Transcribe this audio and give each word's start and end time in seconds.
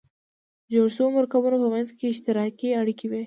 د 0.67 0.69
جوړو 0.73 0.93
شوو 0.95 1.15
مرکبونو 1.17 1.57
په 1.63 1.67
منځ 1.73 1.87
کې 1.97 2.05
اشتراکي 2.13 2.69
اړیکې 2.81 3.05
وي. 3.11 3.19